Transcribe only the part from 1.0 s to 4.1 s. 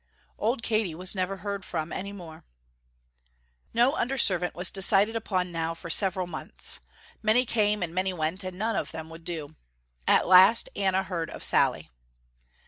never heard from any more. No